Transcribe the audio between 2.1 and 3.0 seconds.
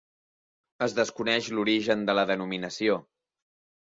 la denominació.